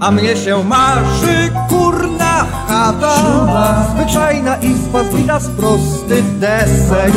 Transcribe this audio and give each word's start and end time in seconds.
A 0.00 0.10
mnie 0.10 0.36
się 0.36 0.64
marzy 0.64 1.50
kurna 1.68 2.46
chata 2.68 3.14
Zwyczajna 3.94 4.56
izba 4.56 5.04
zbita 5.04 5.40
z 5.40 5.48
prostych 5.48 6.38
desek 6.38 7.12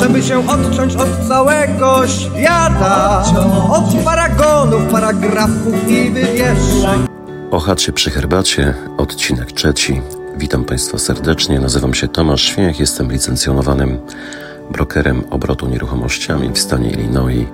Żeby 0.00 0.22
się 0.22 0.48
odciąć 0.48 0.96
od 0.96 1.28
całego 1.28 2.06
świata 2.08 3.22
Od 3.70 4.04
paragonów, 4.04 4.82
paragrafów 4.92 5.88
i 5.88 6.10
wywieszek 6.10 6.98
O 7.50 7.60
chacie 7.60 7.92
przy 7.92 8.10
herbacie, 8.10 8.74
odcinek 8.98 9.52
trzeci. 9.52 10.02
Witam 10.36 10.64
Państwa 10.64 10.98
serdecznie. 10.98 11.60
Nazywam 11.60 11.94
się 11.94 12.08
Tomasz 12.08 12.42
Świech, 12.42 12.80
jestem 12.80 13.12
licencjonowanym 13.12 13.98
brokerem 14.70 15.24
obrotu 15.30 15.66
nieruchomościami 15.66 16.50
w 16.52 16.58
stanie 16.58 16.90
Illinois. 16.90 17.46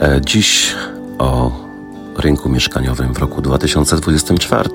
E, 0.00 0.20
Dziś 0.20 0.74
o 1.18 1.63
rynku 2.18 2.48
mieszkaniowym 2.48 3.14
w 3.14 3.18
roku 3.18 3.42
2024, 3.42 4.70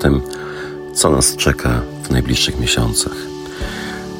co 0.94 1.10
nas 1.10 1.36
czeka 1.36 1.80
w 2.02 2.10
najbliższych 2.10 2.60
miesiącach. 2.60 3.12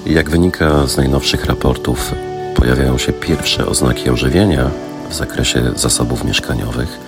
Jak 0.06 0.30
wynika 0.30 0.86
z 0.86 0.96
najnowszych 0.96 1.44
raportów, 1.44 2.14
pojawiają 2.56 2.98
się 2.98 3.12
pierwsze 3.12 3.66
oznaki 3.66 4.10
ożywienia 4.10 4.70
w 5.10 5.14
zakresie 5.14 5.72
zasobów 5.76 6.24
mieszkaniowych, 6.24 6.98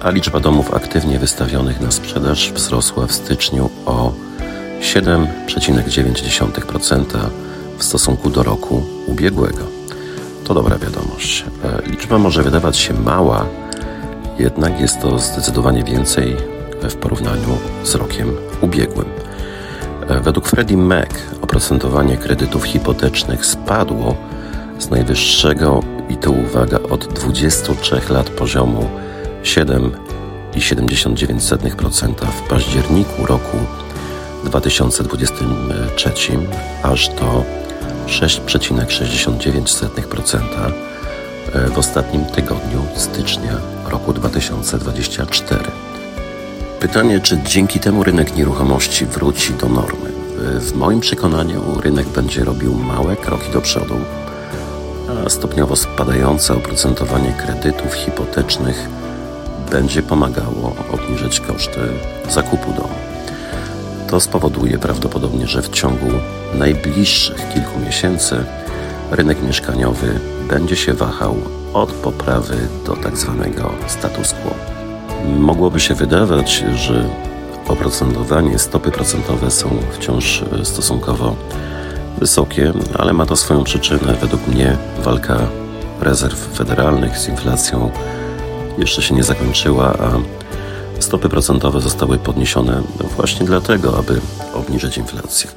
a 0.00 0.10
liczba 0.10 0.40
domów 0.40 0.74
aktywnie 0.74 1.18
wystawionych 1.18 1.80
na 1.80 1.90
sprzedaż 1.90 2.52
wzrosła 2.52 3.06
w 3.06 3.12
styczniu 3.12 3.70
o 3.86 4.12
7,9% 4.80 7.04
w 7.78 7.84
stosunku 7.84 8.30
do 8.30 8.42
roku 8.42 8.82
ubiegłego. 9.06 9.64
To 10.44 10.54
dobra 10.54 10.78
wiadomość. 10.78 11.44
E, 11.64 11.82
Liczba 11.90 12.18
może 12.18 12.42
wydawać 12.42 12.76
się 12.76 12.94
mała, 12.94 13.46
jednak 14.38 14.80
jest 14.80 15.00
to 15.00 15.18
zdecydowanie 15.18 15.84
więcej 15.84 16.36
w 16.82 16.96
porównaniu 16.96 17.58
z 17.84 17.94
rokiem 17.94 18.36
ubiegłym. 18.60 19.06
E, 20.08 20.20
Według 20.20 20.48
Freddie 20.48 20.76
Mac 20.76 21.08
oprocentowanie 21.42 22.16
kredytów 22.16 22.64
hipotecznych 22.64 23.46
spadło 23.46 24.16
z 24.78 24.90
najwyższego 24.90 25.82
i 26.08 26.16
to 26.16 26.30
uwaga 26.30 26.78
od 26.90 27.06
23 27.06 28.00
lat 28.10 28.30
poziomu 28.30 28.88
7,79% 29.42 32.26
w 32.26 32.48
październiku 32.48 33.26
roku 33.26 33.56
2023 34.44 36.12
aż 36.82 37.08
do 37.08 37.44
6,69% 38.06 40.38
w 41.74 41.78
ostatnim 41.78 42.24
tygodniu 42.24 42.82
stycznia 42.96 43.71
roku 43.92 44.12
2024. 44.12 45.60
Pytanie, 46.80 47.20
czy 47.20 47.38
dzięki 47.42 47.80
temu 47.80 48.04
rynek 48.04 48.36
nieruchomości 48.36 49.06
wróci 49.06 49.54
do 49.54 49.68
normy? 49.68 50.12
W 50.60 50.74
moim 50.74 51.00
przekonaniu 51.00 51.80
rynek 51.80 52.08
będzie 52.08 52.44
robił 52.44 52.74
małe 52.74 53.16
kroki 53.16 53.52
do 53.52 53.60
przodu, 53.60 53.94
a 55.26 55.28
stopniowo 55.28 55.76
spadające 55.76 56.54
oprocentowanie 56.54 57.32
kredytów 57.32 57.94
hipotecznych 57.94 58.88
będzie 59.70 60.02
pomagało 60.02 60.76
obniżyć 60.92 61.40
koszty 61.40 61.80
zakupu 62.30 62.72
domu. 62.72 62.94
To 64.08 64.20
spowoduje 64.20 64.78
prawdopodobnie, 64.78 65.46
że 65.46 65.62
w 65.62 65.68
ciągu 65.68 66.10
najbliższych 66.54 67.48
kilku 67.54 67.78
miesięcy 67.86 68.44
rynek 69.12 69.42
mieszkaniowy 69.42 70.20
będzie 70.48 70.76
się 70.76 70.92
wahał 70.92 71.36
od 71.72 71.92
poprawy 71.92 72.56
do 72.86 72.96
tak 72.96 73.16
zwanego 73.16 73.70
status 73.86 74.32
quo. 74.32 74.54
Mogłoby 75.38 75.80
się 75.80 75.94
wydawać, 75.94 76.64
że 76.74 77.08
oprocentowanie 77.68 78.58
stopy 78.58 78.90
procentowe 78.90 79.50
są 79.50 79.68
wciąż 79.92 80.44
stosunkowo 80.64 81.36
wysokie, 82.18 82.72
ale 82.98 83.12
ma 83.12 83.26
to 83.26 83.36
swoją 83.36 83.64
przyczynę. 83.64 84.14
Według 84.20 84.46
mnie 84.46 84.76
walka 84.98 85.38
rezerw 86.00 86.56
federalnych 86.56 87.18
z 87.18 87.28
inflacją 87.28 87.90
jeszcze 88.78 89.02
się 89.02 89.14
nie 89.14 89.24
zakończyła, 89.24 89.84
a 89.84 90.12
stopy 91.00 91.28
procentowe 91.28 91.80
zostały 91.80 92.18
podniesione 92.18 92.82
właśnie 93.16 93.46
dlatego, 93.46 93.98
aby 93.98 94.20
obniżyć 94.54 94.98
inflację. 94.98 95.50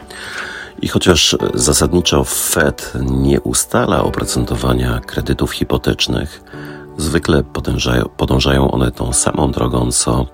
I 0.86 0.88
chociaż 0.88 1.38
zasadniczo 1.54 2.24
Fed 2.24 2.94
nie 3.02 3.42
ustala 3.42 4.04
oprocentowania 4.04 5.00
kredytów 5.00 5.52
hipotecznych, 5.52 6.44
zwykle 6.98 7.44
podążają, 8.18 8.72
one 8.72 8.92
tą 8.92 9.14
samą 9.14 9.52
drogą 9.52 9.92
co 9.92 10.26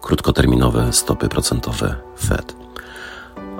krótkoterminowe 0.00 0.92
stopy 0.92 1.28
procentowe 1.28 1.94
Fed. 2.18 2.56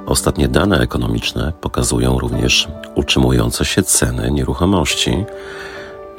Ostatnie 0.06 0.48
dane 0.48 0.80
ekonomiczne 0.80 1.52
pokazują 1.60 2.18
również 2.18 2.68
utrzymujące 2.94 3.64
się 3.64 3.82
ceny 3.82 4.30
nieruchomości 4.30 5.24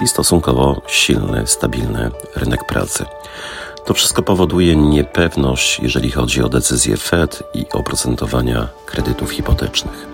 i 0.03 0.07
stosunkowo 0.07 0.81
silny, 0.87 1.47
stabilny 1.47 2.11
rynek 2.35 2.65
pracy. 2.65 3.05
To 3.87 3.93
wszystko 3.93 4.23
powoduje 4.23 4.75
niepewność, 4.75 5.79
jeżeli 5.79 6.11
chodzi 6.11 6.43
o 6.43 6.49
decyzję 6.49 6.97
Fed 6.97 7.43
i 7.53 7.65
oprocentowania 7.73 8.67
kredytów 8.85 9.31
hipotecznych. 9.31 10.07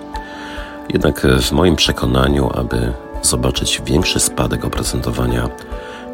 Jednak 0.94 1.28
w 1.42 1.52
moim 1.52 1.76
przekonaniu, 1.76 2.50
aby 2.56 2.94
zobaczyć 3.22 3.82
większy 3.86 4.20
spadek 4.20 4.66
oprocentowania 4.66 5.50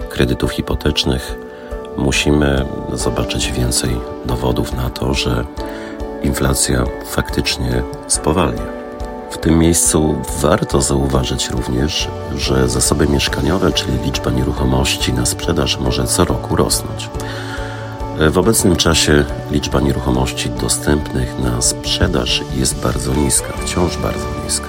kredytów 0.09 0.51
hipotecznych, 0.51 1.35
musimy 1.97 2.65
zobaczyć 2.93 3.51
więcej 3.51 3.97
dowodów 4.25 4.73
na 4.73 4.89
to, 4.89 5.13
że 5.13 5.45
inflacja 6.23 6.83
faktycznie 7.05 7.83
spowalnia. 8.07 8.78
W 9.31 9.37
tym 9.37 9.59
miejscu 9.59 10.15
warto 10.41 10.81
zauważyć 10.81 11.49
również, 11.49 12.07
że 12.35 12.69
zasoby 12.69 13.07
mieszkaniowe, 13.07 13.71
czyli 13.71 13.97
liczba 14.05 14.31
nieruchomości 14.31 15.13
na 15.13 15.25
sprzedaż, 15.25 15.79
może 15.79 16.07
co 16.07 16.25
roku 16.25 16.55
rosnąć. 16.55 17.09
W 18.31 18.37
obecnym 18.37 18.75
czasie 18.75 19.25
liczba 19.51 19.79
nieruchomości 19.79 20.49
dostępnych 20.49 21.39
na 21.39 21.61
sprzedaż 21.61 22.43
jest 22.55 22.75
bardzo 22.75 23.13
niska, 23.13 23.53
wciąż 23.65 23.97
bardzo 23.97 24.25
niska, 24.45 24.67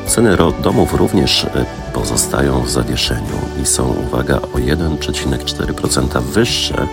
Ceny 0.09 0.37
domów 0.63 0.93
również 0.93 1.45
pozostają 1.93 2.61
w 2.61 2.69
zawieszeniu 2.69 3.39
i 3.63 3.65
są, 3.65 3.95
uwaga, 4.07 4.35
o 4.35 4.57
1,4% 4.57 6.21
wyższe 6.21 6.87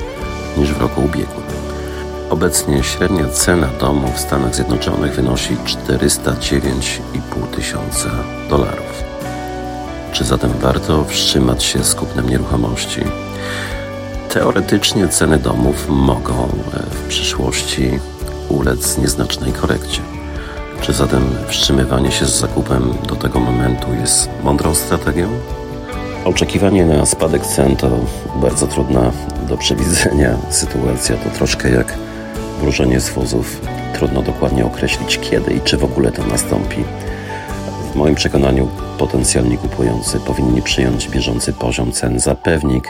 niż 0.57 0.73
w 0.73 0.81
roku 0.81 1.01
ubiegłym. 1.01 1.47
Obecnie 2.31 2.83
średnia 2.83 3.29
cena 3.29 3.67
domu 3.81 4.09
w 4.15 4.21
Stanach 4.21 4.55
Zjednoczonych 4.55 5.15
wynosi 5.15 5.57
409,5 5.57 7.47
tysiąca 7.57 8.11
dolarów. 8.51 9.05
Czy 10.13 10.25
zatem 10.25 10.51
warto 10.61 11.05
wstrzymać 11.05 11.65
się 11.65 11.85
z 11.85 11.95
kupnem 11.95 12.29
nieruchomości? 12.29 13.01
Teoretycznie 14.29 15.09
ceny 15.09 15.39
domów 15.39 15.89
mogą 15.89 16.49
w 16.91 17.09
przyszłości 17.09 17.99
ulec 18.49 18.99
nieznacznej 18.99 19.53
korekcie. 19.53 20.16
Czy 20.81 20.93
zatem 20.93 21.23
wstrzymywanie 21.49 22.13
się 22.13 22.27
z 22.27 22.41
zakupem 22.41 22.95
do 23.09 23.17
tego 23.17 23.41
momentu 23.41 23.95
jest 24.01 24.29
mądrą 24.43 24.75
strategią? 24.75 25.29
Oczekiwanie 26.25 26.85
na 26.85 27.07
spadek 27.07 27.47
cen 27.47 27.77
to 27.77 27.91
bardzo 28.37 28.67
trudna 28.67 29.13
do 29.49 29.57
przewidzenia 29.57 30.37
sytuacja. 30.51 31.17
To 31.17 31.31
troszkę 31.31 31.71
jak 31.71 31.95
wróżenie 32.61 33.01
z 33.01 33.11
wozów. 33.11 33.61
Trudno 33.95 34.23
dokładnie 34.23 34.67
określić 34.67 35.19
kiedy 35.19 35.55
i 35.55 35.61
czy 35.61 35.77
w 35.77 35.85
ogóle 35.85 36.13
to 36.13 36.27
nastąpi. 36.27 36.85
W 37.93 37.97
moim 37.97 38.15
przekonaniu 38.15 38.69
potencjalni 38.99 39.59
kupujący 39.59 40.21
powinni 40.21 40.63
przyjąć 40.63 41.09
bieżący 41.09 41.53
poziom 41.53 41.93
cen 41.93 42.21
za 42.21 42.35
pewnik 42.35 42.89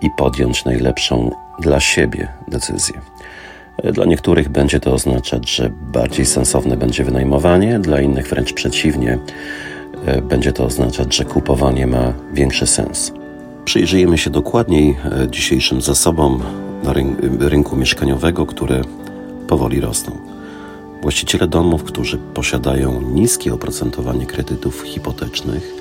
i 0.00 0.10
podjąć 0.10 0.64
najlepszą 0.64 1.30
dla 1.58 1.80
siebie 1.80 2.28
decyzję. 2.48 3.00
Dla 3.84 4.04
niektórych 4.04 4.48
będzie 4.48 4.80
to 4.80 4.92
oznaczać, 4.92 5.50
że 5.50 5.70
bardziej 5.92 6.26
sensowne 6.26 6.76
będzie 6.76 7.04
wynajmowanie, 7.04 7.78
dla 7.78 8.00
innych 8.00 8.28
wręcz 8.28 8.52
przeciwnie, 8.52 9.18
będzie 10.22 10.52
to 10.52 10.64
oznaczać, 10.64 11.16
że 11.16 11.24
kupowanie 11.24 11.86
ma 11.86 12.12
większy 12.32 12.66
sens. 12.66 13.12
Przyjrzyjmy 13.64 14.18
się 14.18 14.30
dokładniej 14.30 14.96
dzisiejszym 15.30 15.82
zasobom 15.82 16.42
na 16.82 16.92
rynku 17.48 17.76
mieszkaniowego, 17.76 18.46
które 18.46 18.82
powoli 19.48 19.80
rosną. 19.80 20.16
Właściciele 21.02 21.46
domów, 21.46 21.84
którzy 21.84 22.18
posiadają 22.34 23.00
niskie 23.00 23.54
oprocentowanie 23.54 24.26
kredytów 24.26 24.82
hipotecznych 24.82 25.74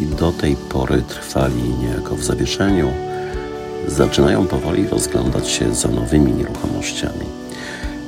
i 0.00 0.06
do 0.06 0.32
tej 0.32 0.56
pory 0.56 1.02
trwali 1.08 1.62
niejako 1.80 2.16
w 2.16 2.24
zawieszeniu, 2.24 2.88
zaczynają 3.88 4.46
powoli 4.46 4.88
rozglądać 4.88 5.48
się 5.48 5.74
za 5.74 5.88
nowymi 5.88 6.32
nieruchomościami. 6.32 7.26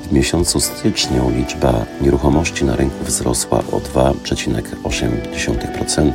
W 0.09 0.13
miesiącu 0.13 0.61
styczniu 0.61 1.31
liczba 1.37 1.85
nieruchomości 2.01 2.65
na 2.65 2.77
rynku 2.77 3.05
wzrosła 3.05 3.59
o 3.59 3.79
2,8% 3.79 6.13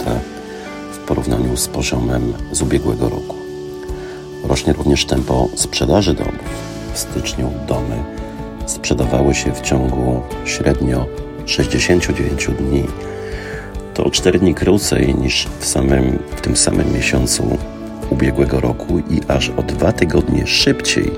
w 0.91 0.97
porównaniu 0.97 1.57
z 1.57 1.67
poziomem 1.67 2.33
z 2.51 2.61
ubiegłego 2.61 3.09
roku. 3.09 3.35
Rośnie 4.43 4.73
również 4.73 5.05
tempo 5.05 5.49
sprzedaży 5.55 6.13
domów. 6.13 6.69
W 6.93 6.99
styczniu 6.99 7.51
domy 7.67 8.03
sprzedawały 8.65 9.35
się 9.35 9.51
w 9.51 9.61
ciągu 9.61 10.21
średnio 10.45 11.05
69 11.45 12.47
dni. 12.59 12.83
To 13.93 14.03
o 14.03 14.11
4 14.11 14.39
dni 14.39 14.55
krócej 14.55 15.15
niż 15.15 15.47
w, 15.59 15.65
samym, 15.65 16.19
w 16.35 16.41
tym 16.41 16.57
samym 16.57 16.93
miesiącu 16.93 17.57
ubiegłego 18.19 18.59
roku 18.59 18.99
i 18.99 19.21
aż 19.27 19.49
o 19.49 19.63
dwa 19.63 19.91
tygodnie 19.91 20.47
szybciej 20.47 21.11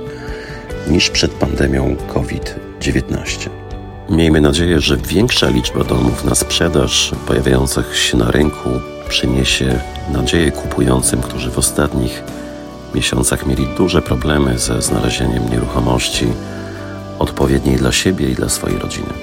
niż 0.87 1.09
przed 1.09 1.31
pandemią 1.31 1.95
COVID-19. 2.13 3.49
Miejmy 4.09 4.41
nadzieję, 4.41 4.79
że 4.79 4.97
większa 4.97 5.49
liczba 5.49 5.83
domów 5.83 6.25
na 6.25 6.35
sprzedaż 6.35 7.11
pojawiających 7.27 7.97
się 7.97 8.17
na 8.17 8.31
rynku 8.31 8.69
przyniesie 9.09 9.79
nadzieję 10.13 10.51
kupującym, 10.51 11.21
którzy 11.21 11.51
w 11.51 11.57
ostatnich 11.57 12.23
miesiącach 12.95 13.45
mieli 13.45 13.67
duże 13.77 14.01
problemy 14.01 14.59
ze 14.59 14.81
znalezieniem 14.81 15.49
nieruchomości 15.49 16.27
odpowiedniej 17.19 17.75
dla 17.75 17.91
siebie 17.91 18.29
i 18.29 18.35
dla 18.35 18.49
swojej 18.49 18.77
rodziny. 18.77 19.13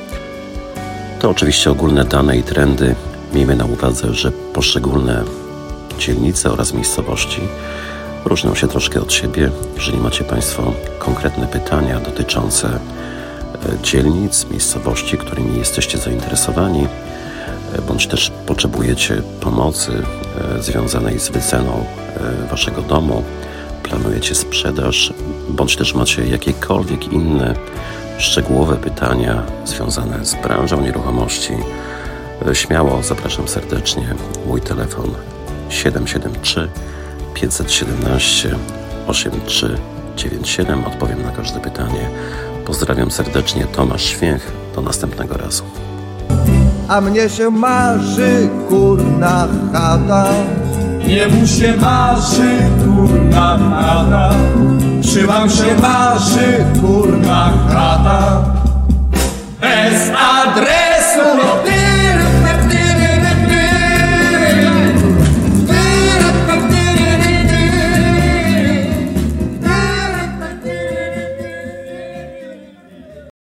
To 1.20 1.30
oczywiście 1.30 1.70
ogólne 1.70 2.04
dane 2.04 2.36
i 2.36 2.42
trendy. 2.42 2.94
Miejmy 3.34 3.56
na 3.56 3.64
uwadze, 3.64 4.14
że 4.14 4.32
poszczególne 4.32 5.24
dzielnice 5.98 6.52
oraz 6.52 6.74
miejscowości 6.74 7.40
różnią 8.24 8.54
się 8.54 8.68
troszkę 8.68 9.00
od 9.00 9.12
siebie. 9.12 9.50
Jeżeli 9.76 9.98
macie 9.98 10.24
Państwo 10.24 10.72
konkretne 10.98 11.46
pytania 11.46 12.00
dotyczące 12.00 12.68
e, 12.68 12.78
dzielnic, 13.82 14.46
miejscowości, 14.50 15.18
którymi 15.18 15.58
jesteście 15.58 15.98
zainteresowani, 15.98 16.86
e, 17.78 17.82
bądź 17.82 18.06
też 18.06 18.32
potrzebujecie 18.46 19.22
pomocy 19.40 19.92
e, 20.58 20.62
związanej 20.62 21.20
z 21.20 21.28
wyceną 21.28 21.84
Waszego 22.50 22.82
domu, 22.82 23.24
planujecie 23.82 24.34
sprzedaż, 24.34 25.12
bądź 25.48 25.76
też 25.76 25.94
macie 25.94 26.26
jakiekolwiek 26.26 27.12
inne 27.12 27.54
szczegółowe 28.18 28.76
pytania 28.76 29.42
związane 29.64 30.24
z 30.24 30.34
branżą 30.34 30.80
nieruchomości, 30.80 31.52
śmiało 32.52 33.02
zapraszam 33.02 33.48
serdecznie. 33.48 34.14
Mój 34.46 34.60
telefon 34.60 35.14
773 35.68 36.68
517 37.34 38.56
8397. 39.06 40.84
Odpowiem 40.84 41.22
na 41.22 41.30
każde 41.30 41.60
pytanie. 41.60 42.08
Pozdrawiam 42.66 43.10
serdecznie, 43.10 43.64
Tomasz 43.64 44.04
Święch. 44.04 44.52
Do 44.74 44.82
następnego 44.82 45.36
razu. 45.36 45.64
A 46.88 47.00
mnie 47.00 47.28
się 47.28 47.50
marzy 47.50 48.48
kurna 48.68 49.48
chata 49.72 50.28
Jemu 51.08 51.46
się 51.46 51.76
marzy 51.76 52.58
kurna 52.84 53.58
chata, 53.72 54.30
czy 55.02 55.26
wam 55.26 55.50
się 55.50 55.74
marzy 55.82 56.64
kurna 56.80 57.52
chata? 57.68 58.42